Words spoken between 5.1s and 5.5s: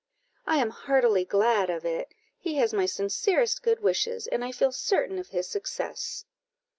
of his